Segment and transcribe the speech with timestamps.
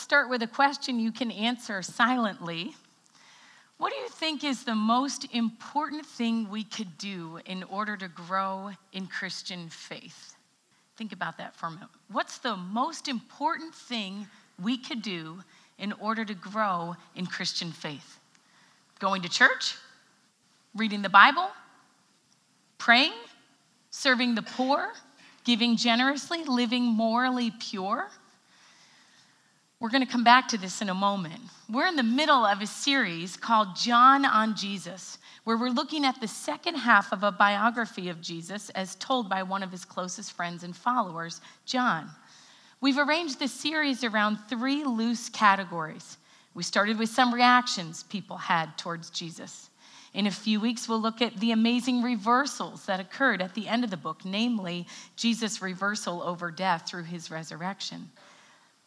[0.00, 2.74] start with a question you can answer silently.
[3.78, 8.08] What do you think is the most important thing we could do in order to
[8.08, 10.34] grow in Christian faith?
[10.96, 11.90] Think about that for a moment.
[12.12, 14.26] What's the most important thing
[14.62, 15.38] we could do
[15.78, 18.18] in order to grow in Christian faith?
[18.98, 19.76] Going to church?
[20.74, 21.48] Reading the Bible?
[22.76, 23.14] Praying?
[23.90, 24.92] Serving the poor?
[25.44, 26.44] Giving generously?
[26.44, 28.10] Living morally pure?
[29.80, 31.40] We're going to come back to this in a moment.
[31.70, 36.20] We're in the middle of a series called John on Jesus, where we're looking at
[36.20, 40.32] the second half of a biography of Jesus as told by one of his closest
[40.32, 42.10] friends and followers, John.
[42.82, 46.18] We've arranged this series around three loose categories.
[46.52, 49.70] We started with some reactions people had towards Jesus.
[50.12, 53.84] In a few weeks, we'll look at the amazing reversals that occurred at the end
[53.84, 54.86] of the book, namely
[55.16, 58.10] Jesus' reversal over death through his resurrection.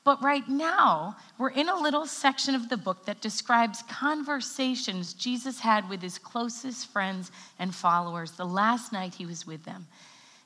[0.04, 5.60] But right now, we're in a little section of the book that describes conversations Jesus
[5.60, 9.88] had with his closest friends and followers the last night he was with them.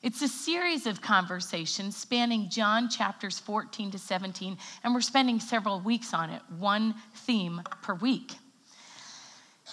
[0.03, 5.79] It's a series of conversations spanning John chapters 14 to 17, and we're spending several
[5.79, 8.35] weeks on it, one theme per week.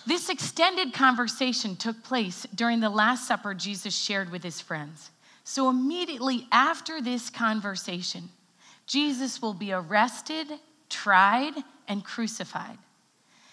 [0.07, 5.11] This extended conversation took place during the Last Supper Jesus shared with his friends.
[5.45, 8.31] So, immediately after this conversation,
[8.87, 10.47] Jesus will be arrested,
[10.89, 11.55] tried,
[11.89, 12.79] and crucified.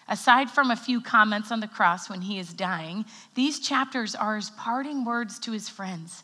[0.08, 4.36] Aside from a few comments on the cross when he is dying, these chapters are
[4.36, 6.24] his parting words to his friends.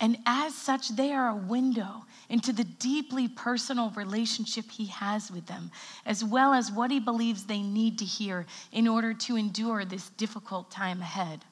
[0.00, 5.46] And as such, they are a window into the deeply personal relationship he has with
[5.46, 5.70] them,
[6.04, 10.10] as well as what he believes they need to hear in order to endure this
[10.10, 11.44] difficult time ahead.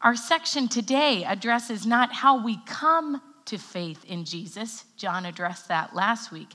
[0.00, 4.84] Our section today addresses not how we come to faith in Jesus.
[4.96, 6.50] John addressed that last week.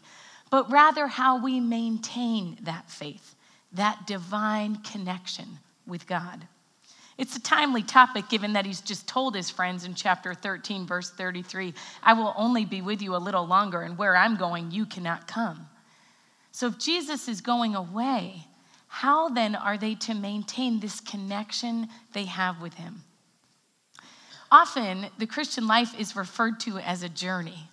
[0.50, 3.36] But rather, how we maintain that faith,
[3.74, 6.48] that divine connection with God.
[7.18, 11.12] It's a timely topic given that he's just told his friends in chapter 13, verse
[11.12, 14.86] 33 I will only be with you a little longer, and where I'm going, you
[14.86, 15.68] cannot come.
[16.52, 18.46] So if Jesus is going away,
[18.88, 23.04] how then are they to maintain this connection they have with him?
[24.54, 27.72] Often, the Christian life is referred to as a journey.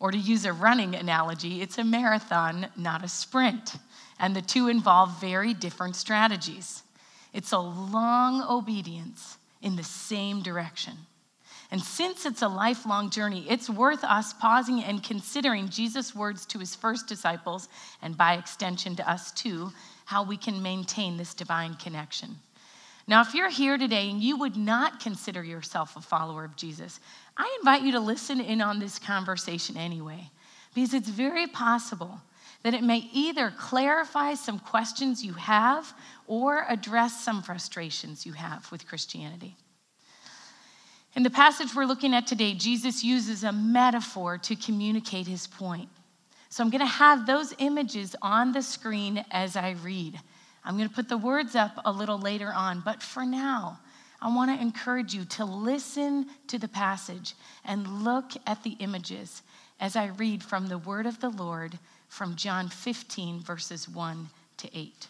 [0.00, 3.76] Or to use a running analogy, it's a marathon, not a sprint.
[4.18, 6.82] And the two involve very different strategies.
[7.32, 10.94] It's a long obedience in the same direction.
[11.70, 16.58] And since it's a lifelong journey, it's worth us pausing and considering Jesus' words to
[16.58, 17.68] his first disciples,
[18.02, 19.70] and by extension to us too,
[20.06, 22.40] how we can maintain this divine connection.
[23.08, 26.98] Now, if you're here today and you would not consider yourself a follower of Jesus,
[27.36, 30.30] I invite you to listen in on this conversation anyway,
[30.74, 32.20] because it's very possible
[32.64, 35.94] that it may either clarify some questions you have
[36.26, 39.56] or address some frustrations you have with Christianity.
[41.14, 45.88] In the passage we're looking at today, Jesus uses a metaphor to communicate his point.
[46.48, 50.18] So I'm going to have those images on the screen as I read.
[50.66, 53.78] I'm going to put the words up a little later on, but for now,
[54.20, 59.42] I want to encourage you to listen to the passage and look at the images
[59.78, 61.78] as I read from the word of the Lord
[62.08, 65.06] from John 15, verses 1 to 8.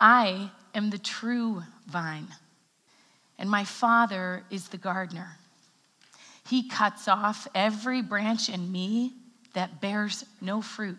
[0.00, 2.26] I am the true vine,
[3.38, 5.36] and my Father is the gardener.
[6.48, 9.12] He cuts off every branch in me
[9.54, 10.98] that bears no fruit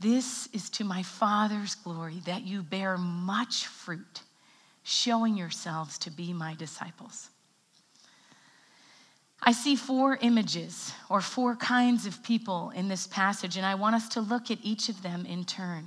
[0.00, 4.22] This is to my Father's glory that you bear much fruit,
[4.84, 7.30] showing yourselves to be my disciples.
[9.42, 13.96] I see four images or four kinds of people in this passage, and I want
[13.96, 15.84] us to look at each of them in turn.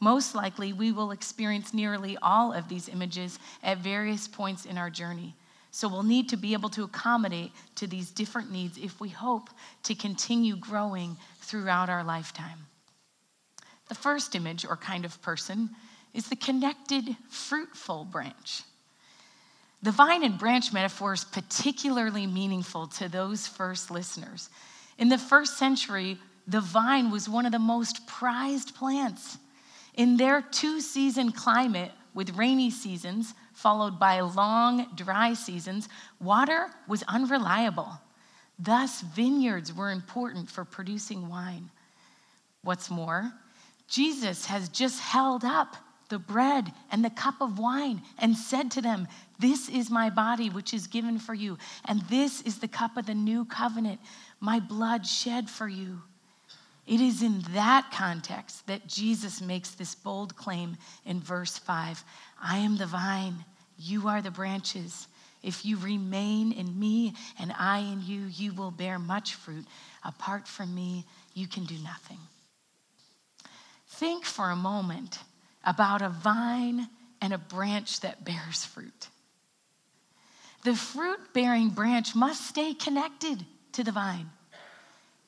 [0.00, 4.90] Most likely, we will experience nearly all of these images at various points in our
[4.90, 5.34] journey.
[5.70, 9.50] So we'll need to be able to accommodate to these different needs if we hope
[9.84, 12.66] to continue growing throughout our lifetime.
[13.88, 15.70] The first image or kind of person
[16.12, 18.62] is the connected, fruitful branch.
[19.82, 24.48] The vine and branch metaphor is particularly meaningful to those first listeners.
[24.96, 29.36] In the first century, the vine was one of the most prized plants.
[29.94, 35.88] In their two season climate, with rainy seasons followed by long dry seasons,
[36.20, 38.00] water was unreliable.
[38.58, 41.70] Thus, vineyards were important for producing wine.
[42.62, 43.32] What's more,
[43.88, 45.76] Jesus has just held up
[46.08, 49.08] the bread and the cup of wine and said to them,
[49.38, 53.06] This is my body, which is given for you, and this is the cup of
[53.06, 54.00] the new covenant,
[54.40, 56.02] my blood shed for you.
[56.86, 60.76] It is in that context that Jesus makes this bold claim
[61.06, 62.04] in verse 5
[62.42, 63.44] I am the vine,
[63.78, 65.08] you are the branches.
[65.42, 69.66] If you remain in me and I in you, you will bear much fruit.
[70.02, 71.04] Apart from me,
[71.34, 72.18] you can do nothing.
[73.94, 75.18] Think for a moment
[75.64, 76.88] about a vine
[77.20, 79.08] and a branch that bears fruit.
[80.64, 84.30] The fruit bearing branch must stay connected to the vine,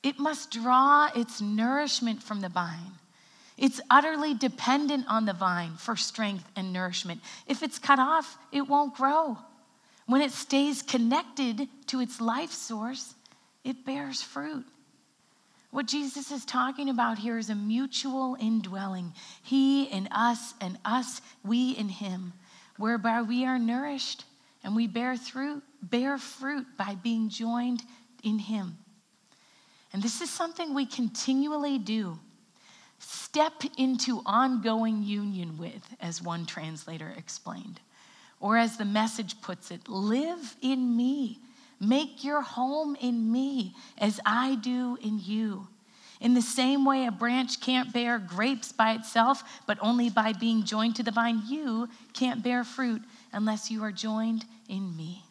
[0.02, 2.92] it must draw its nourishment from the vine.
[3.56, 7.22] It's utterly dependent on the vine for strength and nourishment.
[7.46, 9.38] If it's cut off, it won't grow.
[10.06, 13.14] When it stays connected to its life source,
[13.64, 14.64] it bears fruit.
[15.76, 19.12] What Jesus is talking about here is a mutual indwelling.
[19.43, 22.32] He in us and us, we in him,
[22.78, 24.25] whereby we are nourished
[24.64, 27.82] and we bear through bear fruit by being joined
[28.25, 28.78] in him.
[29.93, 32.19] And this is something we continually do.
[32.99, 37.81] Step into ongoing union with, as one translator explained.
[38.40, 41.40] Or as the message puts it, live in me
[41.81, 45.69] Make your home in me as I do in you.
[46.20, 50.64] In the same way, a branch can't bear grapes by itself, but only by being
[50.64, 51.43] joined to the vine.
[51.46, 53.02] You can't bear fruit
[53.32, 55.23] unless you are joined in me.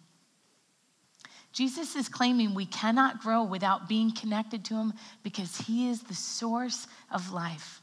[1.52, 4.94] Jesus is claiming we cannot grow without being connected to him
[5.24, 7.82] because he is the source of life.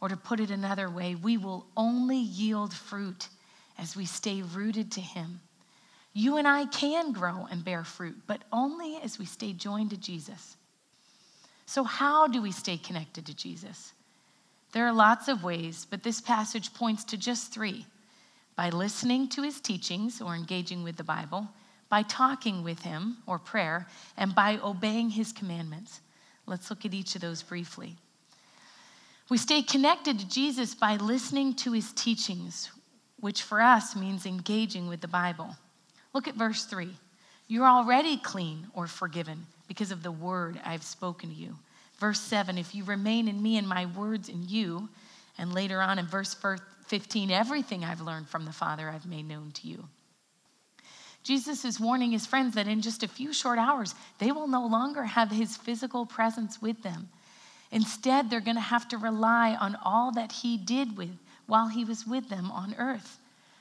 [0.00, 3.28] Or to put it another way, we will only yield fruit
[3.78, 5.40] as we stay rooted to him.
[6.14, 9.96] You and I can grow and bear fruit, but only as we stay joined to
[9.96, 10.56] Jesus.
[11.66, 13.92] So, how do we stay connected to Jesus?
[14.72, 17.86] There are lots of ways, but this passage points to just three
[18.56, 21.48] by listening to his teachings or engaging with the Bible,
[21.88, 26.00] by talking with him or prayer, and by obeying his commandments.
[26.46, 27.96] Let's look at each of those briefly.
[29.30, 32.70] We stay connected to Jesus by listening to his teachings,
[33.18, 35.56] which for us means engaging with the Bible.
[36.14, 36.88] Look at verse 3.
[37.48, 41.56] You're already clean or forgiven because of the word I've spoken to you.
[41.98, 44.88] Verse 7 If you remain in me and my words in you,
[45.36, 46.34] and later on in verse
[46.86, 49.84] 15, everything I've learned from the Father I've made known to you.
[51.24, 54.66] Jesus is warning his friends that in just a few short hours, they will no
[54.66, 57.08] longer have his physical presence with them.
[57.72, 61.16] Instead, they're going to have to rely on all that he did with
[61.46, 63.18] while he was with them on earth.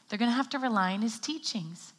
[0.10, 1.93] They're going to have to rely on his teachings.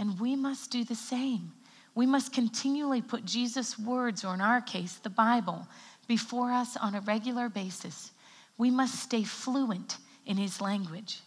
[0.00, 1.52] And we must do the same.
[1.94, 5.68] We must continually put Jesus' words, or in our case, the Bible,
[6.08, 8.10] before us on a regular basis.
[8.56, 11.20] We must stay fluent in his language.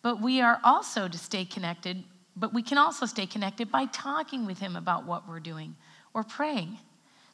[0.00, 2.02] But we are also to stay connected,
[2.34, 5.76] but we can also stay connected by talking with him about what we're doing
[6.14, 6.78] or praying.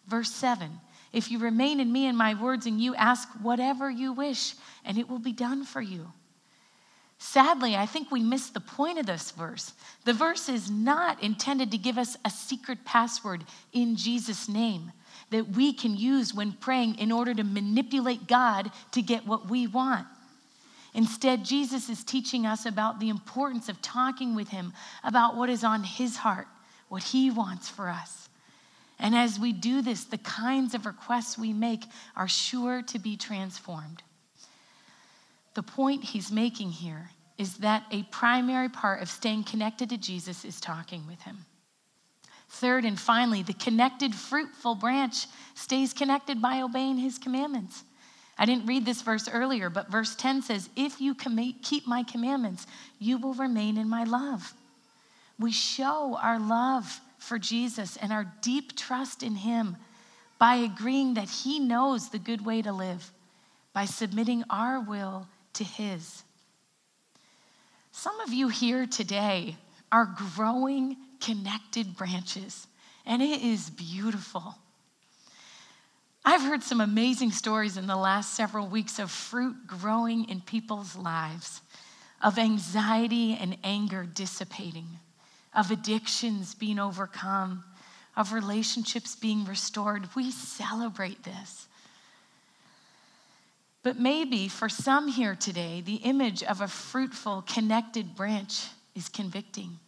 [0.08, 0.80] Verse 7
[1.12, 4.54] If you remain in me and my words, and you ask whatever you wish,
[4.84, 6.12] and it will be done for you.
[7.18, 9.72] Sadly, I think we miss the point of this verse.
[10.04, 14.92] The verse is not intended to give us a secret password in Jesus' name
[15.30, 19.66] that we can use when praying in order to manipulate God to get what we
[19.66, 20.06] want.
[20.94, 25.64] Instead, Jesus is teaching us about the importance of talking with Him about what is
[25.64, 26.46] on His heart,
[26.88, 28.28] what He wants for us.
[28.98, 31.84] And as we do this, the kinds of requests we make
[32.16, 34.02] are sure to be transformed.
[35.56, 37.08] The point he's making here
[37.38, 41.46] is that a primary part of staying connected to Jesus is talking with him.
[42.50, 47.84] Third and finally, the connected, fruitful branch stays connected by obeying his commandments.
[48.36, 52.66] I didn't read this verse earlier, but verse 10 says, If you keep my commandments,
[52.98, 54.52] you will remain in my love.
[55.38, 59.78] We show our love for Jesus and our deep trust in him
[60.38, 63.10] by agreeing that he knows the good way to live
[63.72, 66.22] by submitting our will to His.
[67.92, 69.56] Some of you here today
[69.90, 72.66] are growing connected branches,
[73.04, 74.54] and it is beautiful.
[76.24, 80.96] I've heard some amazing stories in the last several weeks of fruit growing in people's
[80.96, 81.62] lives,
[82.20, 84.98] of anxiety and anger dissipating,
[85.54, 87.64] of addictions being overcome,
[88.16, 90.08] of relationships being restored.
[90.16, 91.68] We celebrate this.
[93.86, 98.64] But maybe for some here today, the image of a fruitful, connected branch
[98.96, 99.78] is convicting.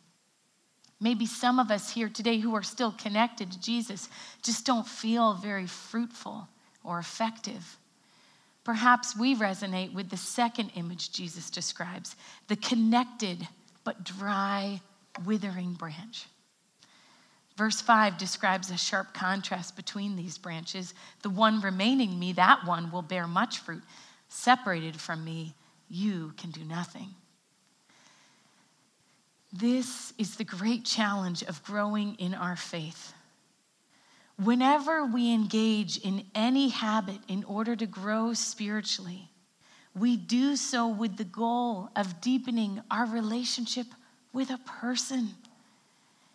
[1.01, 4.09] Maybe some of us here today who are still connected to Jesus
[4.41, 6.47] just don't feel very fruitful
[6.85, 7.77] or effective.
[8.63, 12.15] Perhaps we resonate with the second image Jesus describes
[12.47, 13.49] the connected
[13.83, 14.81] but dry,
[15.27, 16.27] withering branch.
[17.59, 20.95] Verse 5 describes a sharp contrast between these branches.
[21.23, 23.83] The one remaining me, that one will bear much fruit.
[24.29, 25.57] Separated from me,
[25.89, 27.09] you can do nothing.
[29.53, 33.13] This is the great challenge of growing in our faith.
[34.37, 39.31] Whenever we engage in any habit in order to grow spiritually,
[39.97, 43.89] we do so with the goal of deepening our relationship
[44.33, 45.31] with a person.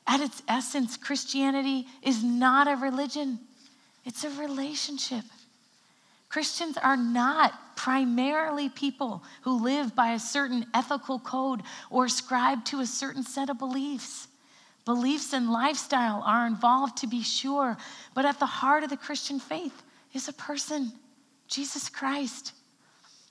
[0.06, 3.40] At its essence, Christianity is not a religion,
[4.06, 5.24] it's a relationship.
[6.30, 12.80] Christians are not primarily people who live by a certain ethical code or ascribe to
[12.80, 14.28] a certain set of beliefs.
[14.84, 17.78] Beliefs and lifestyle are involved, to be sure,
[18.14, 19.84] but at the heart of the Christian faith
[20.14, 20.92] is a person,
[21.48, 22.54] Jesus Christ.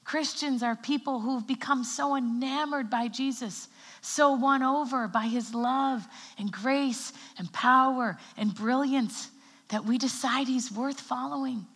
[0.04, 3.68] Christians are people who've become so enamored by Jesus,
[4.02, 6.06] so won over by his love
[6.36, 9.30] and grace and power and brilliance
[9.68, 11.66] that we decide he's worth following.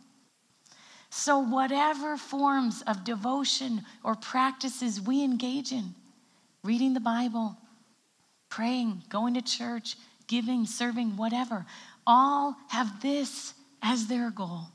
[1.09, 5.95] So, whatever forms of devotion or practices we engage in,
[6.63, 7.57] reading the Bible,
[8.51, 11.65] praying, going to church, giving, serving, whatever,
[12.07, 14.67] all have this as their goal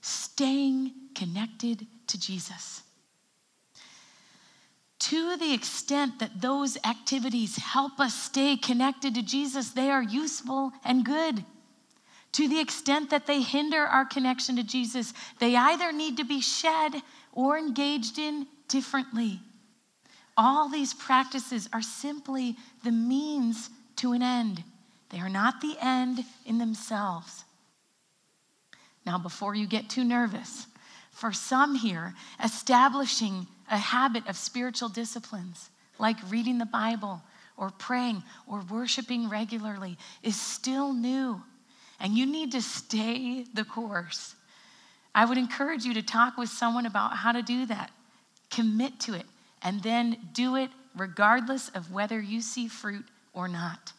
[0.00, 2.82] staying connected to Jesus.
[5.08, 10.70] To the extent that those activities help us stay connected to Jesus, they are useful
[10.84, 11.46] and good.
[12.32, 16.42] To the extent that they hinder our connection to Jesus, they either need to be
[16.42, 17.00] shed
[17.32, 19.40] or engaged in differently.
[20.36, 24.62] All these practices are simply the means to an end,
[25.08, 27.44] they are not the end in themselves.
[29.06, 30.66] Now, before you get too nervous,
[31.12, 32.12] for some here,
[32.44, 37.22] establishing a habit of spiritual disciplines like reading the Bible
[37.56, 41.42] or praying or worshiping regularly is still new
[42.00, 44.34] and you need to stay the course.
[45.14, 47.90] I would encourage you to talk with someone about how to do that.
[48.50, 49.26] Commit to it,
[49.62, 53.92] and then do it regardless of whether you see fruit or not.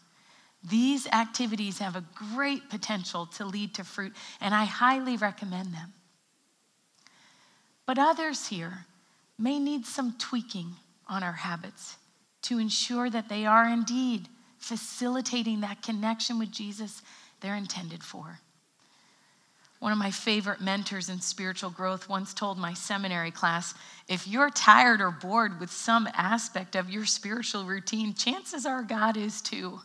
[0.64, 5.94] These activities have a great potential to lead to fruit, and I highly recommend them.
[7.86, 8.86] But others here
[9.39, 10.75] may need some tweaking
[11.08, 11.98] on our habits
[12.43, 14.27] to ensure that they are indeed
[14.58, 17.01] facilitating that connection with Jesus
[17.41, 18.39] they're intended for.
[19.79, 23.74] One of my favorite mentors in spiritual growth once told my seminary class
[24.10, 29.15] if you're tired or bored with some aspect of your spiritual routine, chances are God
[29.15, 29.79] is too.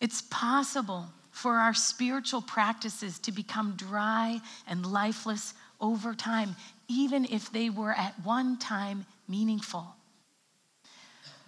[0.00, 6.54] It's possible for our spiritual practices to become dry and lifeless over time,
[6.88, 9.94] even if they were at one time meaningful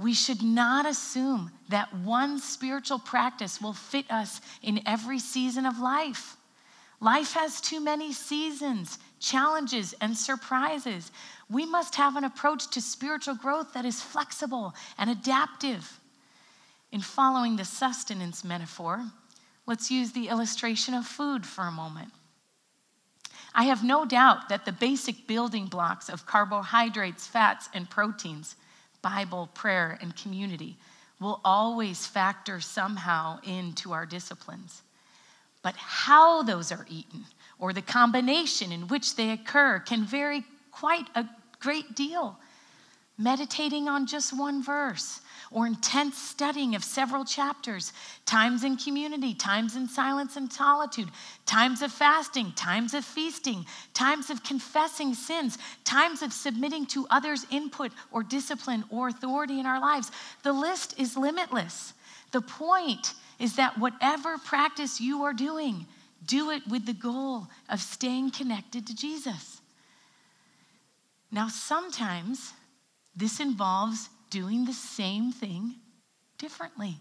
[0.01, 5.79] we should not assume that one spiritual practice will fit us in every season of
[5.79, 6.37] life.
[7.01, 11.13] Life has too many seasons, challenges, and surprises.
[11.51, 16.01] We must have an approach to spiritual growth that is flexible and adaptive.
[16.93, 19.05] In following the sustenance metaphor,
[19.67, 22.11] let's use the illustration of food for a moment.
[23.55, 28.57] I have no doubt that the basic building blocks of carbohydrates, fats, and proteins
[29.03, 30.77] Bible, prayer, and community
[31.21, 34.83] will always factor somehow into our disciplines.
[35.63, 37.25] But how those are eaten,
[37.59, 41.27] or the combination in which they occur, can vary quite a
[41.59, 42.39] great deal.
[43.19, 45.21] Meditating on just one verse,
[45.53, 47.93] or intense studying of several chapters,
[48.25, 51.09] times in community, times in silence and solitude,
[51.45, 57.47] times of fasting, times of feasting, times of confessing sins, times of submitting to others'
[57.51, 60.13] input or discipline or authority in our lives.
[60.45, 61.95] The list is limitless.
[62.31, 65.87] The point is that whatever practice you are doing,
[66.25, 69.61] do it with the goal of staying connected to Jesus.
[71.33, 72.53] Now, sometimes
[73.17, 75.75] this involves doing the same thing
[76.39, 76.97] differently.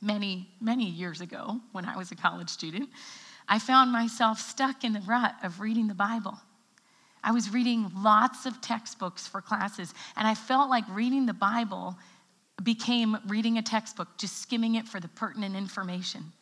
[0.00, 2.88] Many, many years ago, when I was a college student,
[3.48, 6.38] I found myself stuck in the rut of reading the Bible.
[7.22, 11.96] I was reading lots of textbooks for classes, and I felt like reading the Bible
[12.62, 16.32] became reading a textbook, just skimming it for the pertinent information.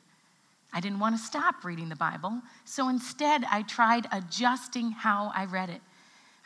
[0.73, 5.47] I didn't want to stop reading the Bible, so instead I tried adjusting how I
[5.47, 5.81] read it.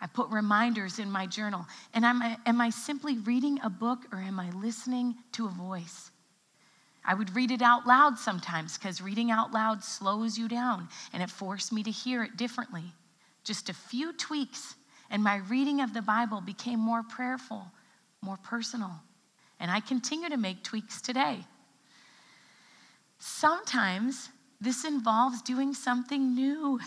[0.04, 1.64] I put reminders in my journal.
[1.94, 5.50] And am I, am I simply reading a book or am I listening to a
[5.50, 6.10] voice?
[7.06, 11.22] I would read it out loud sometimes because reading out loud slows you down and
[11.22, 12.84] it forced me to hear it differently.
[13.44, 14.74] Just a few tweaks,
[15.08, 17.64] and my reading of the Bible became more prayerful,
[18.20, 18.92] more personal.
[19.58, 21.38] And I continue to make tweaks today.
[23.18, 24.28] Sometimes
[24.60, 26.78] this involves doing something new.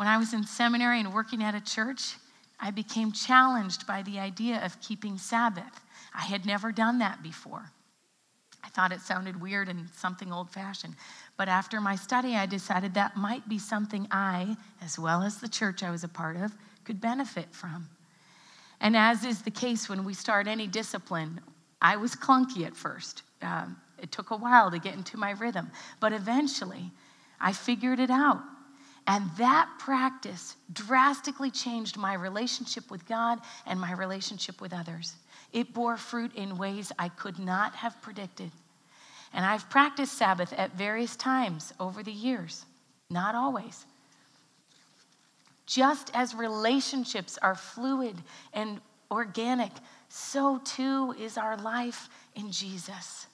[0.00, 2.14] When I was in seminary and working at a church,
[2.58, 5.82] I became challenged by the idea of keeping Sabbath.
[6.14, 7.70] I had never done that before.
[8.64, 10.94] I thought it sounded weird and something old fashioned.
[11.36, 15.50] But after my study, I decided that might be something I, as well as the
[15.50, 16.50] church I was a part of,
[16.84, 17.86] could benefit from.
[18.80, 21.42] And as is the case when we start any discipline,
[21.82, 23.22] I was clunky at first.
[23.42, 26.90] Um, it took a while to get into my rhythm, but eventually
[27.38, 28.40] I figured it out.
[29.06, 35.16] And that practice drastically changed my relationship with God and my relationship with others.
[35.52, 38.50] It bore fruit in ways I could not have predicted.
[39.32, 42.64] And I've practiced Sabbath at various times over the years,
[43.08, 43.86] not always.
[45.66, 48.16] Just as relationships are fluid
[48.52, 48.80] and
[49.10, 49.70] organic,
[50.08, 53.26] so too is our life in Jesus.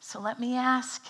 [0.00, 1.02] So let me ask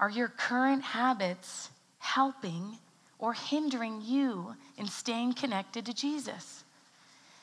[0.00, 1.70] Are your current habits
[2.02, 2.76] helping
[3.20, 6.64] or hindering you in staying connected to Jesus?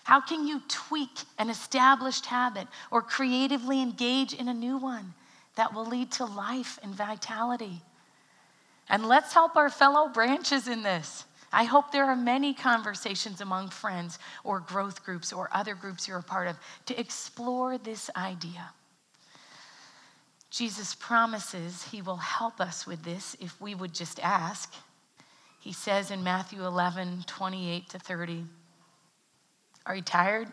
[0.04, 5.14] How can you tweak an established habit or creatively engage in a new one
[5.56, 7.82] that will lead to life and vitality?
[8.90, 11.24] And let's help our fellow branches in this.
[11.54, 16.20] I hope there are many conversations among friends or growth groups or other groups you're
[16.20, 16.58] a part of
[16.88, 18.72] to explore this idea.
[20.50, 24.74] Jesus promises he will help us with this if we would just ask.
[25.60, 28.46] He says in Matthew 11, 28 to 30,
[29.86, 30.48] are you tired?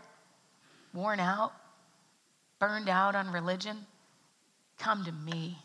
[0.92, 1.52] Worn out?
[2.59, 3.87] Burned out on religion?
[4.78, 5.59] Come to me.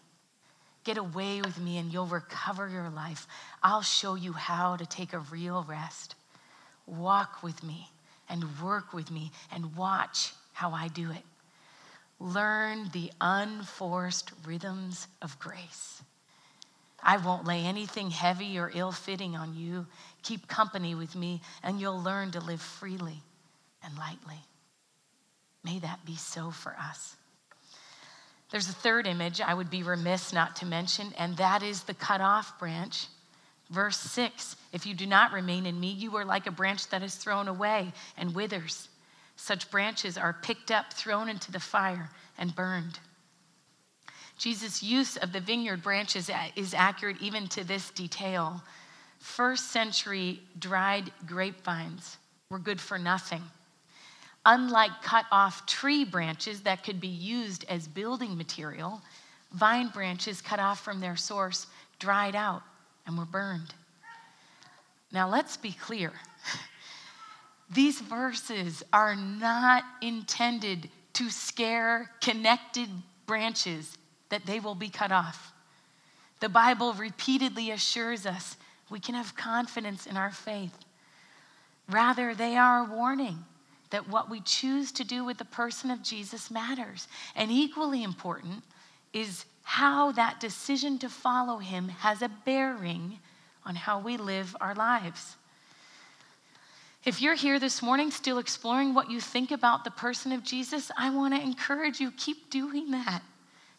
[0.84, 3.28] Get away with me and you'll recover your life.
[3.62, 6.15] I'll show you how to take a real rest.
[6.88, 7.89] Walk with me
[8.30, 11.24] and work with me and watch how I do it.
[12.22, 16.04] Learn the unforced rhythms of grace.
[17.02, 19.88] I won't lay anything heavy or ill fitting on you.
[20.22, 23.24] Keep company with me, and you'll learn to live freely
[23.84, 24.38] and lightly.
[25.64, 27.16] May that be so for us.
[28.52, 31.96] There's a third image I would be remiss not to mention, and that is the
[31.96, 33.08] cut off branch.
[33.72, 37.02] Verse 6 If you do not remain in me, you are like a branch that
[37.02, 38.90] is thrown away and withers.
[39.42, 43.00] Such branches are picked up, thrown into the fire, and burned.
[44.38, 48.62] Jesus' use of the vineyard branches is accurate even to this detail.
[49.18, 52.18] First century dried grapevines
[52.52, 53.42] were good for nothing.
[54.46, 59.02] Unlike cut off tree branches that could be used as building material,
[59.54, 61.66] vine branches cut off from their source
[61.98, 62.62] dried out
[63.08, 63.74] and were burned.
[65.12, 66.14] Now, let's be clear.
[67.74, 72.90] These verses are not intended to scare connected
[73.26, 73.98] branches
[74.30, 75.54] that they will be cut off.
[76.42, 78.58] The Bible repeatedly assures us
[78.90, 80.76] we can have confidence in our faith.
[81.90, 83.38] Rather, they are a warning
[83.90, 87.08] that what we choose to do with the person of Jesus matters.
[87.36, 88.64] And equally important
[89.14, 93.20] is how that decision to follow him has a bearing
[93.66, 95.36] on how we live our lives.
[97.04, 100.92] If you're here this morning still exploring what you think about the person of Jesus,
[100.96, 103.24] I want to encourage you keep doing that.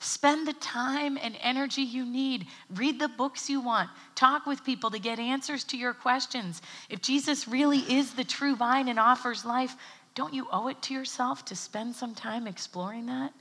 [0.01, 2.49] Spend the time and energy you need.
[2.75, 3.89] Read the books you want.
[4.17, 6.61] Talk with people to get answers to your questions.
[6.91, 9.77] If Jesus really is the true vine and offers life,
[10.17, 13.33] don't you owe it to yourself to spend some time exploring that?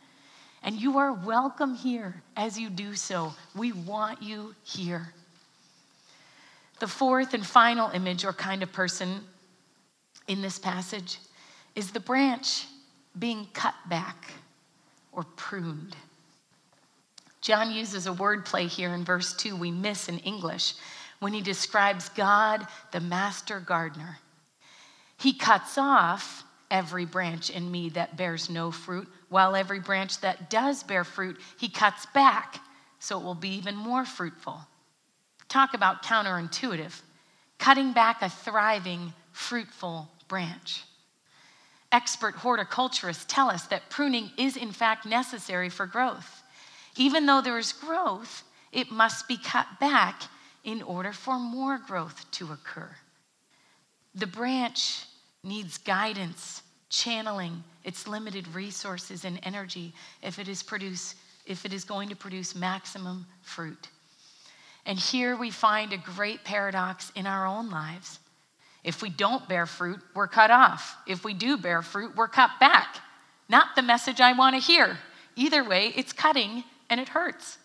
[0.62, 3.34] And you are welcome here as you do so.
[3.56, 5.12] We want you here.
[6.80, 9.22] The fourth and final image or kind of person
[10.32, 11.20] in this passage
[11.76, 12.66] is the branch
[13.20, 14.32] being cut back
[15.12, 15.94] or pruned.
[17.42, 20.76] John uses a word play here in verse 2 we miss in English
[21.20, 24.20] when he describes God, the master gardener.
[25.18, 30.50] He cuts off every branch in me that bears no fruit, while every branch that
[30.50, 32.60] does bear fruit, he cuts back
[33.00, 34.62] so it will be even more fruitful.
[35.50, 37.02] Talk about counterintuitive,
[37.60, 40.86] cutting back a thriving, fruitful branch.
[41.92, 46.42] Expert horticulturists tell us that pruning is, in fact, necessary for growth.
[46.96, 50.22] Even though there is growth, it must be cut back
[50.64, 52.90] in order for more growth to occur.
[54.16, 55.04] The branch
[55.44, 61.16] needs guidance, channeling its limited resources and energy if it is produce
[61.46, 63.90] if it is going to produce maximum fruit.
[64.86, 68.20] And here we find a great paradox in our own lives.
[68.84, 70.98] If we don't bear fruit, we're cut off.
[71.06, 72.98] If we do bear fruit, we're cut back.
[73.48, 74.98] Not the message I want to hear.
[75.36, 77.58] Either way, it's cutting and it hurts.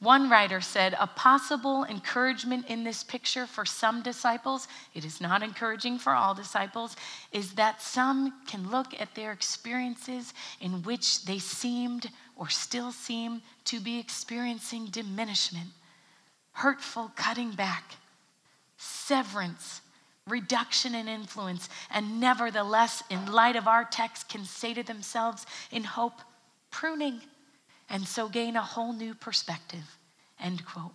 [0.00, 5.42] One writer said, A possible encouragement in this picture for some disciples, it is not
[5.42, 6.94] encouraging for all disciples,
[7.32, 13.42] is that some can look at their experiences in which they seemed or still seem
[13.64, 15.70] to be experiencing diminishment,
[16.52, 17.96] hurtful cutting back,
[18.76, 19.80] severance,
[20.28, 25.84] reduction in influence, and nevertheless, in light of our text, can say to themselves in
[25.84, 26.20] hope,
[26.70, 27.20] pruning
[27.90, 29.96] and so gain a whole new perspective.
[30.40, 30.92] End quote.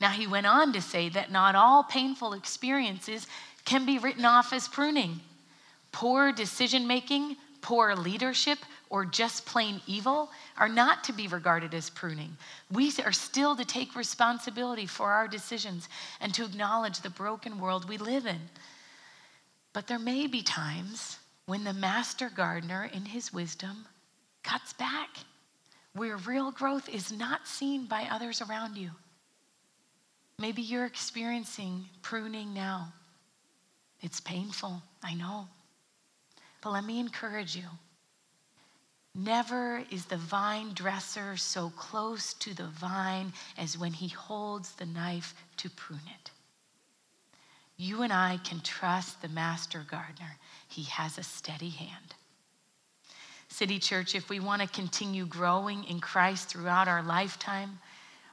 [0.00, 3.26] Now, he went on to say that not all painful experiences
[3.64, 5.20] can be written off as pruning.
[5.92, 8.58] Poor decision making, poor leadership,
[8.90, 12.36] or just plain evil are not to be regarded as pruning.
[12.70, 15.88] We are still to take responsibility for our decisions
[16.20, 18.40] and to acknowledge the broken world we live in.
[19.72, 23.86] But there may be times when the master gardener, in his wisdom,
[24.42, 25.08] cuts back
[25.94, 28.90] where real growth is not seen by others around you.
[30.38, 32.92] Maybe you're experiencing pruning now.
[34.00, 35.46] It's painful, I know.
[36.62, 37.64] But let me encourage you.
[39.14, 44.86] Never is the vine dresser so close to the vine as when he holds the
[44.86, 46.30] knife to prune it.
[47.76, 50.36] You and I can trust the master gardener.
[50.68, 52.14] He has a steady hand.
[53.48, 57.80] City Church, if we want to continue growing in Christ throughout our lifetime,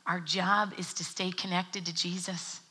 [0.06, 2.62] our job is to stay connected to Jesus,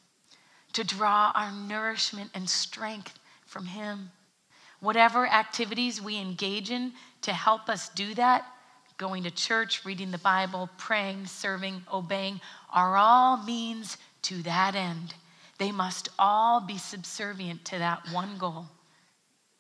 [0.73, 4.11] to draw our nourishment and strength from Him.
[4.87, 8.47] Whatever activities we engage in to help us do that,
[8.99, 12.41] going to church, reading the Bible, praying, serving, obeying,
[12.73, 15.15] are all means to that end.
[15.59, 18.69] They must all be subservient to that one goal.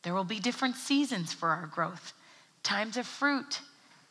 [0.04, 2.12] There will be different seasons for our growth
[2.62, 3.62] times of fruit,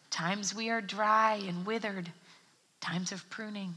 [0.10, 2.12] times we are dry and withered,
[2.82, 3.74] times of pruning.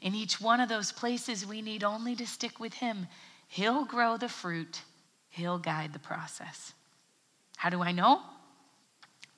[0.00, 3.08] In each one of those places, we need only to stick with Him.
[3.48, 4.82] He'll grow the fruit,
[5.36, 6.72] He'll guide the process.
[7.58, 8.22] How do I know?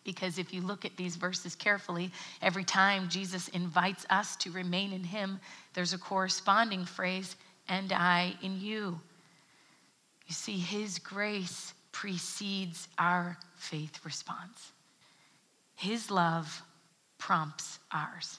[0.05, 4.93] Because if you look at these verses carefully, every time Jesus invites us to remain
[4.93, 5.41] in Him,
[5.75, 7.35] there's a corresponding phrase,
[7.69, 9.01] and I in you.
[10.29, 14.71] You see, His grace precedes our faith response.
[15.75, 16.63] His love
[17.19, 18.39] prompts ours.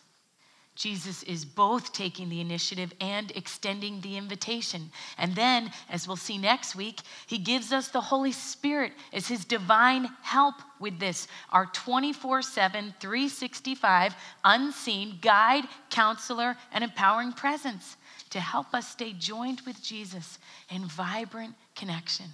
[0.80, 4.90] Jesus is both taking the initiative and extending the invitation.
[5.18, 9.44] And then, as we'll see next week, he gives us the Holy Spirit as his
[9.44, 14.16] divine help with this our 24 7, 365
[14.46, 17.98] unseen guide, counselor, and empowering presence
[18.30, 20.40] to help us stay joined with Jesus
[20.70, 22.28] in vibrant connection.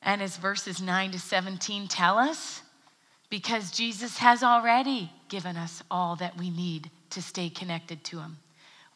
[0.00, 2.62] And as verses 9 to 17 tell us,
[3.30, 8.36] because Jesus has already given us all that we need to stay connected to Him.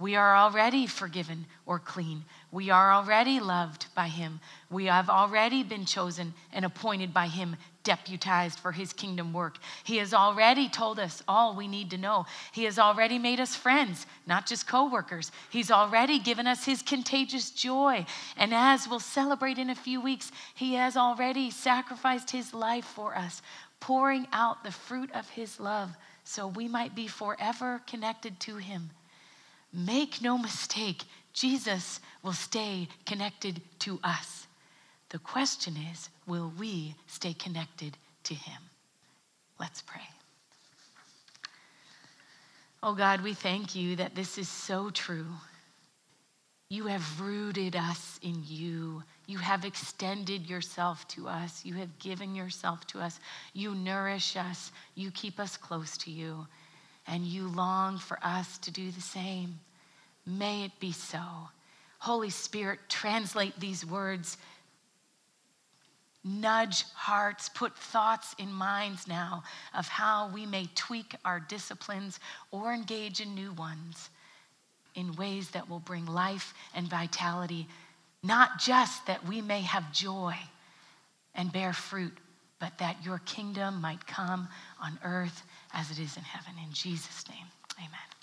[0.02, 2.24] We are already forgiven or clean.
[2.50, 4.40] We are already loved by Him.
[4.68, 9.58] We have already been chosen and appointed by Him, deputized for His kingdom work.
[9.84, 12.26] He has already told us all we need to know.
[12.50, 15.30] He has already made us friends, not just co workers.
[15.50, 18.04] He's already given us His contagious joy.
[18.36, 23.16] And as we'll celebrate in a few weeks, He has already sacrificed His life for
[23.16, 23.40] us,
[23.78, 28.90] pouring out the fruit of His love so we might be forever connected to Him.
[29.72, 34.46] Make no mistake, Jesus will stay connected to us.
[35.08, 38.60] The question is, will we stay connected to him?
[39.60, 40.00] Let's pray.
[42.82, 45.26] Oh God, we thank you that this is so true.
[46.68, 49.02] You have rooted us in you.
[49.26, 51.64] You have extended yourself to us.
[51.64, 53.20] You have given yourself to us.
[53.52, 54.72] You nourish us.
[54.94, 56.46] You keep us close to you
[57.06, 59.58] and you long for us to do the same.
[60.26, 61.22] May it be so.
[61.98, 64.36] Holy Spirit, translate these words.
[66.24, 69.42] Nudge hearts, put thoughts in minds now
[69.74, 72.20] of how we may tweak our disciplines
[72.52, 74.10] or engage in new ones
[74.94, 77.66] in ways that will bring life and vitality,
[78.22, 80.34] not just that we may have joy
[81.34, 82.16] and bear fruit,
[82.60, 84.48] but that your kingdom might come
[84.80, 86.52] on earth as it is in heaven.
[86.64, 87.46] In Jesus' name,
[87.78, 88.21] amen.